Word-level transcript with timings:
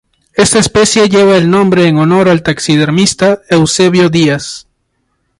Esta 0.33 0.57
especie 0.57 1.09
lleva 1.09 1.37
el 1.37 1.47
nombre 1.47 1.85
en 1.85 1.97
honor 1.97 2.27
al 2.27 2.41
taxidermista 2.41 3.41
Eusebio 3.51 4.09
Diaz. 4.09 4.65